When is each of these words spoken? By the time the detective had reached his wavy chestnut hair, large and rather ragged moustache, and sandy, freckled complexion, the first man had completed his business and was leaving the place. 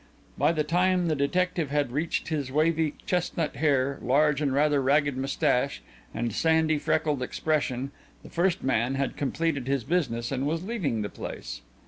By 0.35 0.51
the 0.51 0.63
time 0.63 1.09
the 1.09 1.15
detective 1.15 1.69
had 1.69 1.91
reached 1.91 2.29
his 2.29 2.51
wavy 2.51 2.95
chestnut 3.05 3.57
hair, 3.57 3.99
large 4.01 4.41
and 4.41 4.51
rather 4.51 4.81
ragged 4.81 5.15
moustache, 5.15 5.83
and 6.11 6.33
sandy, 6.33 6.79
freckled 6.79 7.19
complexion, 7.19 7.91
the 8.23 8.29
first 8.31 8.63
man 8.63 8.95
had 8.95 9.15
completed 9.15 9.67
his 9.67 9.83
business 9.83 10.31
and 10.31 10.47
was 10.47 10.63
leaving 10.65 11.03
the 11.03 11.09
place. 11.09 11.61